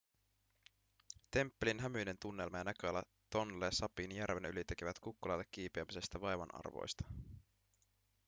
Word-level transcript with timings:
temppelin 1.31 1.79
hämyinen 1.79 2.17
tunnelma 2.21 2.57
ja 2.57 2.63
näköala 2.63 3.03
tonle 3.29 3.69
sapin 3.71 4.11
järven 4.15 4.45
yli 4.45 4.63
tekevät 4.63 4.99
kukkulalle 4.99 5.43
kiipeämisestä 5.51 6.21
vaivan 6.21 6.55
arvoista 6.55 7.05